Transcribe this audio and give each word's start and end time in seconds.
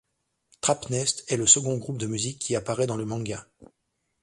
Trapnest, 0.61 1.31
est 1.31 1.37
le 1.37 1.45
second 1.45 1.77
groupe 1.77 1.99
de 1.99 2.07
musique 2.07 2.39
qui 2.39 2.55
apparait 2.55 2.87
dans 2.87 2.97
le 2.97 3.05
manga. 3.05 3.45